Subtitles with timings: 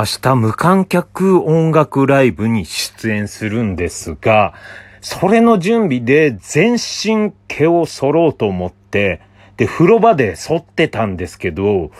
[0.00, 4.54] 明日無観客音楽ライブに出演するんですが、
[5.02, 9.20] それの準備で全身毛を剃ろうと思って、
[9.58, 11.90] で、風呂場で剃ってたんですけど、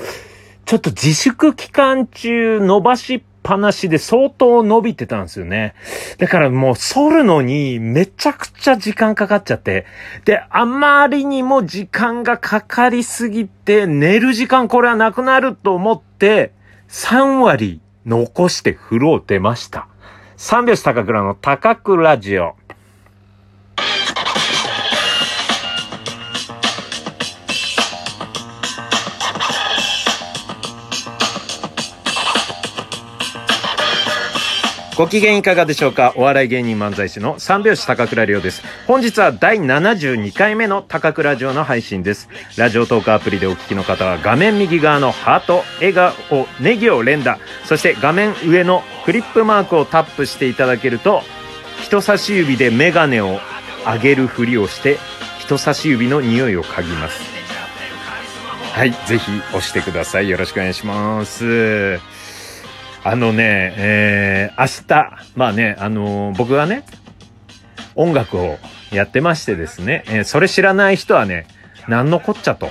[0.65, 5.75] ちょっと自粛期間中伸ばしっぱなしで相当伸びてたんですよね。
[6.17, 9.85] だからもう剃るのにめちゃくちゃ時間かかっちゃって。
[10.25, 16.55] で、あまりにも時間がかかりすぎて寝る時間これはなくなると思って
[16.89, 19.89] 3割残して風呂を出ました。
[20.37, 22.57] 三拍子高倉の高倉ラジオ。
[35.01, 36.13] ご機嫌いかがでしょうか？
[36.15, 38.63] お笑い芸人漫才師の三拍子高倉涼です。
[38.87, 42.29] 本日は第72回目の高倉城の配信です。
[42.59, 46.13] ラジオトークアプリでお聞きの方は画面右側のハート、笑顔、
[46.61, 51.23] ネギを連打、そして画面上のクリップマークをタップしていただけると、
[51.81, 53.41] 人差し指でメガネを
[53.87, 54.99] 上げるふりをして、
[55.39, 57.23] 人差し指の匂いを嗅ぎます。
[58.75, 60.29] はい、ぜひ押してください。
[60.29, 61.99] よろしくお願いします。
[63.03, 66.85] あのね、えー、明日、まあね、あのー、僕がね、
[67.95, 68.59] 音楽を
[68.93, 71.47] やってましてですね、えー、それ知らない人はね、
[71.89, 72.69] なんのこっちゃと。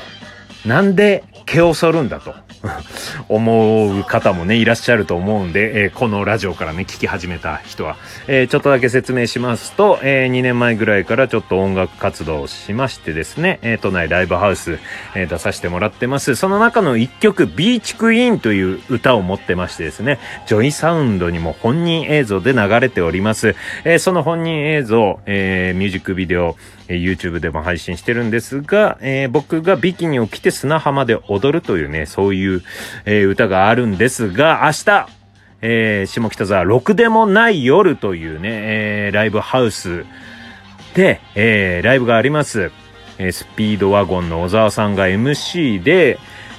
[0.65, 2.35] なんで毛を剃るんだと。
[3.29, 14.79] 思う方もね、いらっしゃると思うんで、えー、このラジオからね、聞き始めた人は、えー、ちょっとだけ説明しますと、えー、2年前ぐらいからちょっと音楽活動をしましてですね、え都内ライブハウス、
[15.15, 16.35] え出させてもらってます。
[16.35, 23.55] その中の1曲、ビーチクイーンという歌を持ってましてですね、ジョイサウンドにも本人映像で流れております。
[23.85, 26.55] えその本人映像、えミュージックビデオ、
[26.89, 32.63] え YouTube でも配信してるんですが、え僕がビキニを着て砂浜で踊るというね、そういう、
[33.05, 35.19] え歌があるんですが、明日、
[35.61, 40.05] えー、下北沢、ろくでもない夜というね、えー、ライブハウス
[40.93, 42.71] で、えー、ライブがあります。
[43.17, 46.17] えー、スピードワゴンの小沢さんが MC で、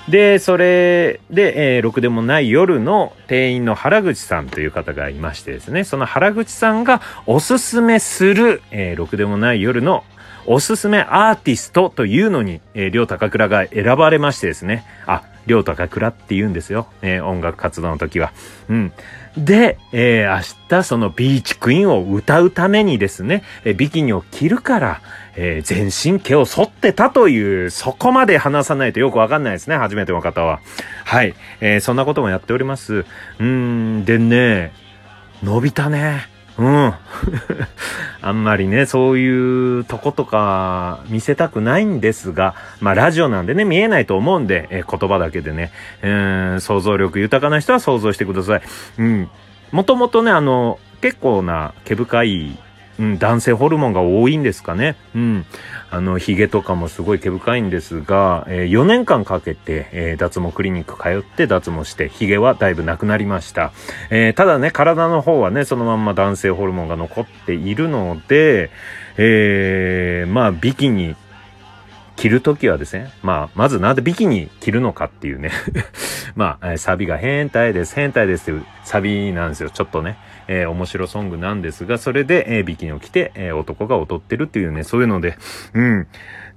[0.09, 10.05] で、それで、えー、ろくでもない夜の店員の原口さんという方がいましてですね、その原口さんがおすすめする、えー、ろくでもない夜の
[10.47, 16.87] おすすめアーティストというのに、えー、りょう高倉が選ばれましてですね、あ、りょう高倉って言うんですよ。
[17.03, 18.33] えー、音楽活動の時は。
[18.69, 18.93] うん。
[19.37, 25.01] で、えー、明日そのビーチクイーンを歌うためにですね、えー、ビキニを着るから、
[25.37, 30.61] えー、全身毛を剃ってたという、そこまで話さないとよくわかんないですね、初めての方は。
[31.05, 31.35] はい。
[31.61, 32.95] えー、そんなこともやっております。
[32.97, 34.73] うーん、でね、
[35.43, 36.29] 伸びたね。
[36.61, 36.93] うん。
[38.21, 45.73] あんまりね、そういうとことか見せたくないんですが、まあラジオなんでね、見えないと思うんで、え、言葉だけでね、
[46.03, 48.63] えー、想像力豊かな人は想像してください。
[48.99, 49.31] うん。
[49.73, 52.59] もともとね、あの、結構な毛深い
[53.01, 54.95] うん、男性ホルモンが多いんですかね。
[55.15, 55.47] うん。
[55.91, 63.73] あの、髭とかもすごい毛深いんですが、えー、4年間かけて、えー、脱毛クリニック通って脱毛して、髭はだいぶなくなりました。
[64.11, 68.71] えー、ただね、体の方はね、そのまんま男性ホルモンが残っているので、
[69.17, 71.17] え、まあ、ビキニ、
[72.17, 75.53] 着るときはですね、まあ、まずなんでビキニ着るのかっていうね
[76.37, 79.71] まあ、サビが変態です、変態ですっていうサビなんですよ。
[79.71, 80.19] ちょっとね。
[80.53, 85.39] えー、面白ソングなんですが、それで、えー、ビキニを着て、えー、男が踊ってるっていうね、そういうので、
[85.75, 86.09] うん。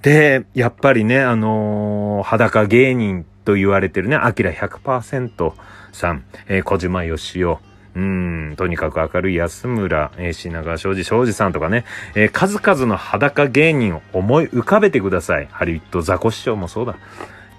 [0.01, 5.53] で、やっぱりね、あのー、裸芸人と言われてるね、アキラ100%
[5.91, 7.59] さん、えー、小島よしお、
[7.95, 15.47] うん、とにかく明るい安村、えー、品川庄司、庄司さんとかね、えー、数々の裸芸人を思い浮かべてください。
[15.51, 16.95] ハリウッドザコシショウもそうだ。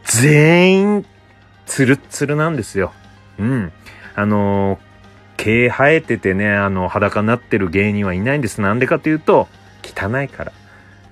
[0.02, 1.06] 全員、
[1.66, 2.92] ツルッツルなんですよ。
[3.38, 3.72] うん。
[4.16, 4.93] あのー、
[5.36, 8.60] 毛生えててね、あの、裸になってる芸人はいないんです。
[8.60, 9.48] なんでかというと、
[9.82, 10.52] 汚いから。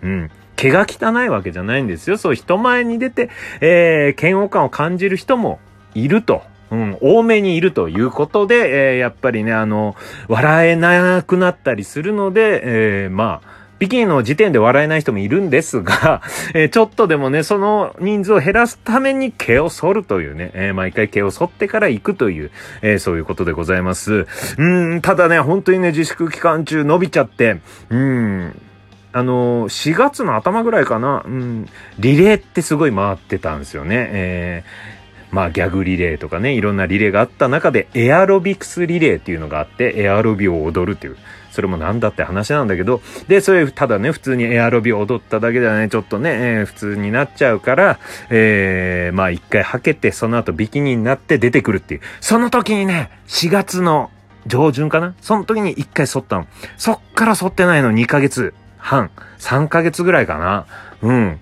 [0.03, 0.31] うん。
[0.57, 2.17] 毛が汚いわけじゃないんですよ。
[2.17, 5.59] そう、人前に出て、えー、嫌悪感を感じる人も
[5.95, 6.43] いると。
[6.71, 9.95] うん、多めにいるということで、えー、やっぱりね、あの、
[10.29, 12.63] 笑えなくなったりするので、
[13.05, 16.23] えー、まあ、ビキニの時点で笑えない人もいるんですが、
[16.55, 22.53] えー、ちょっとでもね、その人数を減らすために毛を剃るというね、えー、毎回毛を剃ってから行くという、
[22.83, 24.29] えー、そういうことでございます。
[24.57, 27.57] うん、ただね、本当にね、自粛期間中伸びちゃって、
[27.91, 28.55] うん、
[29.13, 31.67] あの4月の頭ぐらいかな、うん、
[31.99, 34.11] リレーってすごい回ってたんですよね。
[34.13, 41.17] えー、まあギャグリレーとかね、いろんなリレーがあった中でエアロビクスリレーっていうのがあって、エアロビを踊るっていう。
[41.53, 47.99] それもなんだって話なんだけど、で、それ、ただね、普通にエアロビを踊っただけではね、ちょっとね、えー、普通になっちゃうから、
[48.31, 52.01] えー、まあ一回はけて、その後ビキニになって出てくるっていう。
[52.21, 54.11] その時にね、4月の
[54.47, 55.15] 上旬かな？
[55.21, 56.47] その時に一回剃ったの。
[56.77, 59.11] そっから剃ってないの2ヶ月半。
[59.39, 60.67] 3ヶ月ぐらいかな。
[61.03, 61.41] うん。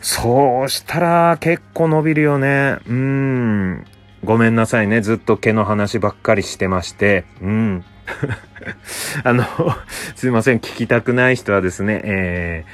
[0.00, 2.78] そうしたら結構伸びるよね。
[2.88, 3.84] うん。
[4.24, 5.00] ごめんなさいね。
[5.00, 7.24] ずっと毛の話ばっかりしてまして。
[7.40, 7.84] うん。
[9.24, 9.44] あの、
[10.14, 10.58] すいません。
[10.58, 12.64] 聞きたくない人はですね、え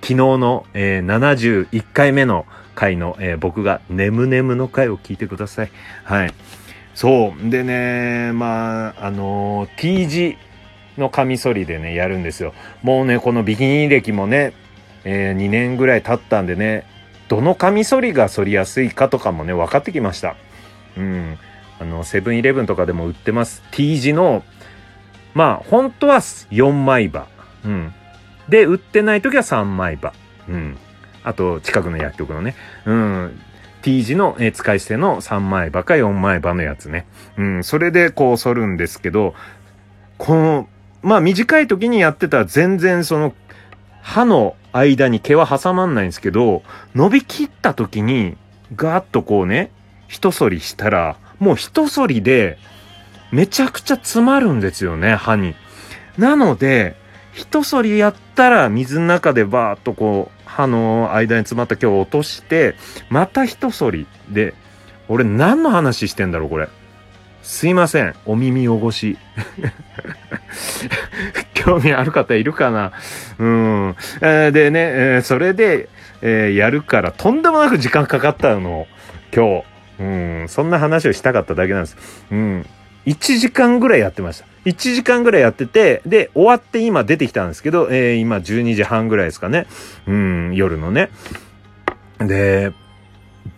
[0.00, 5.70] ー、昨日の、えー、71回目の回の、えー、僕が眠眠の回を聞いてください。
[6.04, 6.34] はい。
[6.94, 7.50] そう。
[7.50, 10.36] でね、まあ、あの T 字
[10.98, 12.54] のカミソリでね、やるんですよ。
[12.82, 14.52] もうね、このビキニー歴もね、
[15.04, 16.86] えー、2年ぐらい経ったんでね、
[17.28, 20.36] どのカミソリが反りやすいかとかもね、分かってきました。
[20.96, 21.38] うん。
[21.80, 23.62] あの、セブンイレブンとかでも売ってます。
[23.72, 24.44] T 字の、
[25.34, 27.26] まあ、本当は4枚刃。
[27.64, 27.92] うん。
[28.48, 30.12] で、売ってない時は3枚刃。
[30.48, 30.76] うん。
[31.22, 32.54] あと、近くの薬局のね。
[32.86, 33.40] うん。
[33.82, 37.06] T 字の、使い捨ての3枚刃か4枚刃のやつね。
[37.36, 39.34] うん、それでこう反るんですけど、
[40.16, 40.68] この、
[41.02, 43.34] まあ短い時にやってたら全然その
[44.00, 46.62] 歯の間に毛は挟まんないんですけど、
[46.94, 48.38] 伸びきった時に
[48.74, 49.70] ガーッとこうね、
[50.08, 52.58] 一反りしたら、もう一反りで
[53.34, 55.56] めちゃくちゃ詰まるんですよね、歯に。
[56.16, 56.94] なので、
[57.32, 62.76] 一反りやったら水の中でバーッとこう歯の間に詰まった毛を落として
[63.10, 64.54] また一反りで
[65.08, 66.68] 俺何の話してんだろうこれ。
[67.42, 69.18] すいませんお耳汚し。
[71.54, 72.92] 興味ある方いるかな。
[73.38, 74.80] うん、でね、
[75.16, 75.88] え、それで、
[76.22, 78.86] えー、やるからとんでもなく時間かかったの
[79.34, 79.64] 今日。
[79.98, 80.44] うん。
[80.48, 81.96] そんな話をしたかっただけなんです。
[82.30, 82.66] うん。
[83.06, 89.66] 1時間ぐらいやってました1時間ぐらいやってて、で、終わって今出てきたんですけど、えー、今12時半ぐらいですかね。
[90.06, 91.10] うん、夜のね。
[92.18, 92.72] で、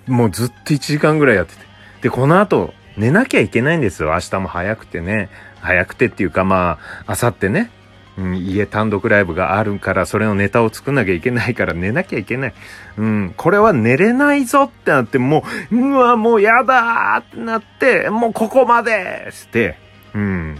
[0.08, 1.60] もうずっと1時間ぐらいやってて。
[2.02, 4.12] で、この後、寝なきゃいけないんですよ。
[4.14, 5.28] 明日も早くてね。
[5.60, 7.70] 早くてっていうかまあ、明後日ね。
[8.18, 12.54] うん、家単独ライブがあるから、それのネタを作んなきゃいけないから寝なきゃいけない。
[12.96, 19.78] うん、これは寝れないぞってなって、もう、うわ、もうやだーってなって、もうここまでして、
[20.14, 20.58] うん、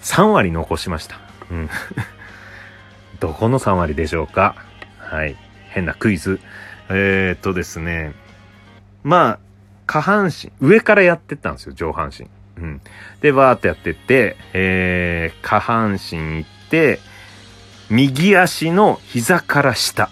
[0.00, 1.20] 3割残しました。
[1.50, 1.70] うん。
[3.20, 4.54] どこの3割でしょうか？
[4.98, 5.36] はい。
[5.68, 6.40] 変なクイズ。
[6.88, 8.12] えー、っとですね。
[9.02, 9.38] まあ、
[9.86, 12.28] 下半身、上からやってったんですよ、上半身。
[12.56, 12.80] うん。
[13.20, 15.98] で、バーってやってって、えー、下半身
[16.38, 16.57] 行って、
[17.90, 20.10] 右足の膝から下。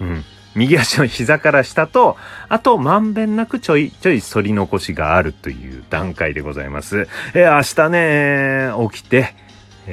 [0.00, 0.24] うん。
[0.54, 2.16] 右足の膝から下と、
[2.48, 7.06] あと、まんべんなくちょい、ちょい反り残しがあるという段階でございます。
[7.34, 9.34] えー、明日ね、起きて、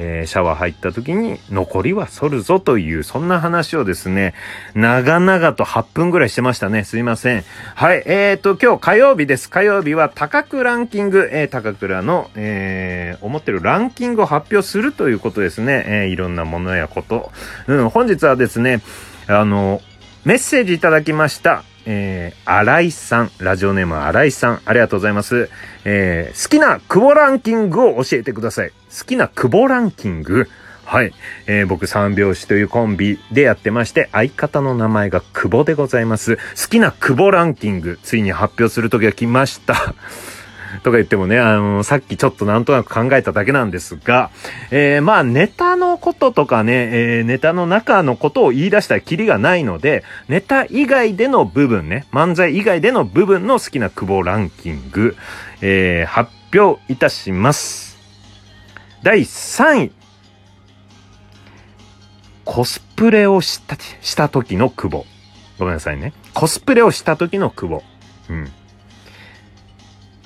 [0.00, 4.32] えー、シャワー入った時に残りは反るぞという、そんな話をですね、
[4.74, 6.84] 長々と8分ぐらいしてましたね。
[6.84, 7.44] すいません。
[7.74, 9.50] はい、えーと、今日火曜日です。
[9.50, 15.84] 火曜日は高くランキング、えー、高倉の、えー、思ってるランキングを発表するということですね。
[15.86, 17.32] えー、いろんなものやこと。
[17.66, 18.80] うん、本日はですね、
[19.26, 19.80] あの、
[20.24, 21.64] メッセージいただきました。
[21.90, 25.48] えー、新井さん、ラジオネーム新井さん、ありがとうございます。
[25.86, 28.72] えー、好きな久保ランキングを教えてください。
[28.96, 30.50] 好きな久保ランキング
[30.84, 31.14] はい。
[31.46, 36.36] えー、僕三拍子というコンビでやってまして、相方の名前が久保でございます。
[36.36, 39.94] 好きな久保ランキング、ついに発表する時が来ました。
[40.82, 44.30] とか言ってもね、あの、さっきちょっとなんとなく考えただけなんですが、
[44.70, 55.16] えー、まあ、ネタのこととかね、えー、ネタの中のことを言い出したらキリがないので、ネタ以外での部分ね、漫才以外での部分の好きな久保ランキング、
[55.60, 57.98] えー、発表いたします。
[59.02, 59.92] 第3位。
[62.44, 65.06] コスプレをした、した時の久保。
[65.58, 66.14] ごめんなさいね。
[66.32, 67.82] コスプレをした時の久保。
[68.30, 68.50] うん。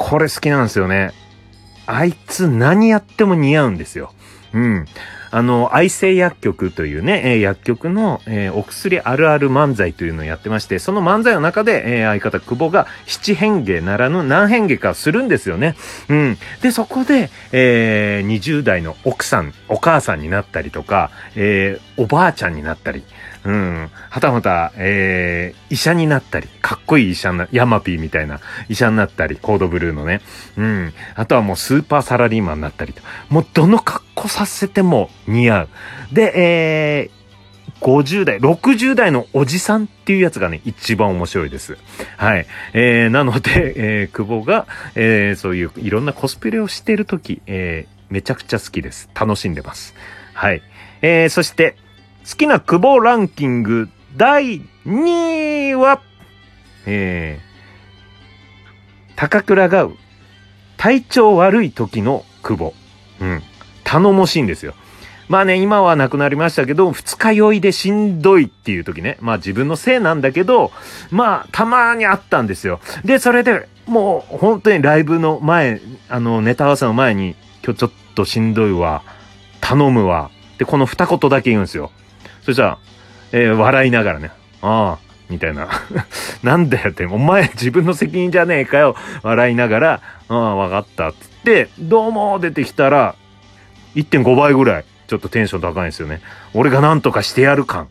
[0.02, 1.12] これ好きなんですよね。
[1.86, 4.12] あいつ何やっても似合うんですよ。
[4.52, 4.86] うん。
[5.32, 15.74] あの、愛生薬局というね、え、薬局の、え、お薬あるある漫才というのをやってまして、その漫才の中で、え、相方久保が七変化ならぬ何変化かするんですよね。
[16.10, 16.38] うん。
[16.60, 23.02] で、そこで、えー、20代の奥さん、お母さんになったりとか、えー、おばあちゃんになったり、
[23.44, 23.90] うん。
[24.10, 30.20] はたまた、えー、医者になったり、かっこいい医者な、ヤマピーみたいな医者になったり、コードブルーのね。
[30.56, 30.92] うん。
[31.14, 33.02] あとはもうスーパーサラリーマンになったりと。
[33.30, 35.68] もうどの格好させても似合う。
[36.12, 37.22] で、えー、
[37.82, 41.76] 50代、60代のおじさんっていうやつがね、一番面白いです。
[42.16, 42.46] はい。
[42.72, 49.08] えー、なので、 えー、久保が、えー、そういういろんなコスプレをしてるとき、えー、めちゃくちゃ好きです。
[49.18, 49.94] 楽しんでます。
[50.32, 50.62] はい。
[51.02, 51.76] えー、そして、
[52.28, 56.00] 好きな久保ランキング第2位は、
[56.86, 59.96] えー、高倉がう
[60.76, 62.74] 体調悪い時の久保。
[63.20, 63.42] うん。
[63.84, 64.74] 頼もしいんですよ。
[65.28, 69.16] まあね、今は亡くなりましたけど、二日酔いでしんどいっていう時ね。
[69.20, 70.72] まあ自分のせいなんだけど、
[71.10, 72.80] まあたまにあったんですよ。
[73.04, 79.02] で、それでもう本当にライブの前、あの、ネタ合わせの前に、今日ちょっとしんどいわ、
[79.60, 80.30] 頼むわ。
[80.58, 81.90] で、この二言だけ言うんですよ。
[82.42, 82.78] そしたら、
[83.32, 85.68] えー笑いながらね、ああ、みたいな。
[86.42, 88.94] なんだよって、お前自分の責任じゃねえかよ。
[89.22, 91.12] 笑いながら、ああ、わかった。
[91.12, 93.14] つって、どうも出てきたら、
[93.94, 96.22] 1.5倍ぐらい、ちょっとテンション高いんですよね。
[96.54, 97.88] 俺が何とかしてやる感。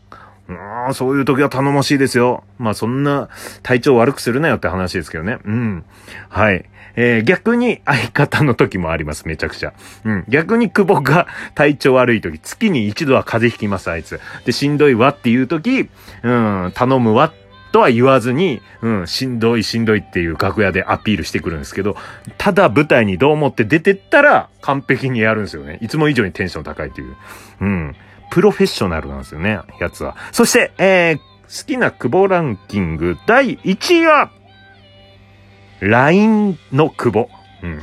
[0.88, 2.44] うん、そういう時は頼もしいですよ。
[2.58, 3.30] まあそんな
[3.62, 5.38] 体調悪くするなよって話ですけどね。
[5.46, 5.86] うん。
[6.30, 6.66] はい。
[6.96, 9.74] えー逆に相方の時もあります、めちゃくちゃ。
[10.04, 10.26] うん。
[10.30, 14.20] 逆に久保が体調悪い時、月に一度は風邪ひきます、あいつ。
[14.46, 15.90] で、しんどいわっていう時、
[16.24, 17.34] うん、頼むわっ
[17.72, 21.96] とは言わずに、うん、しんどいしんどいっていう楽屋でアピールしてくるんですけど、
[22.38, 25.80] ただ舞台にどう思って出てったら完璧にやるんですよね。
[25.82, 27.16] いつも以上にテンション高いっていう。
[27.62, 27.96] うん。
[28.32, 30.16] プロフェッショナルなんですよね、やつは。
[30.32, 34.32] そして、えー、好きな久保ランキング第1位は、
[35.82, 37.30] LINE の久保。
[37.64, 37.82] うん。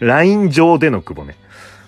[0.00, 1.36] LINE 上での久保ね。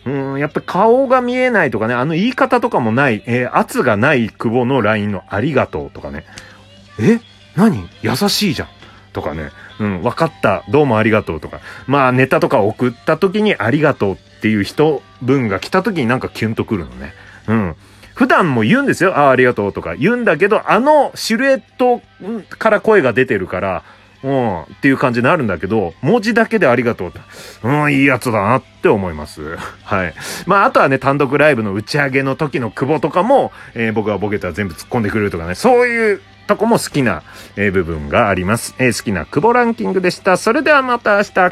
[0.07, 6.25] うん、やっぱ顔が見えないとかね、あの言い方とかもない、えー圧がない久保の LINE のありがとうとかね。
[6.99, 7.21] え
[7.57, 7.89] 何？
[8.03, 8.69] 優しいじゃん。
[9.13, 9.51] とかね。
[9.81, 10.65] うん、わかった。
[10.69, 11.61] どうもありがとうとか。
[11.87, 17.15] まあ、ネタとか送った時にありがとうっていう人文が来た時になんかキュンとくるのね。
[17.49, 17.77] うん。
[18.15, 19.17] 普段も言うんですよ。
[19.17, 22.01] ああ、ありがとうとか言うんだけど、あのシルエット
[22.59, 23.83] から声が出てるから、
[24.23, 27.19] うん、っていう感じになるんだけど、文字だけでありがとうって、
[27.63, 29.59] うん、いいやつだなって思います。
[29.85, 30.15] はい。
[30.47, 37.23] まあ、あとはね、単独ライブの打ち上げの時の久保とかも、えー僕がボケたら全部突っ込んでくれるとかね、そういうとこも好きな、
[37.57, 38.75] え部分があります。
[38.79, 40.37] えー好きな久保ランキングでした。
[40.37, 41.41] それではまた明日。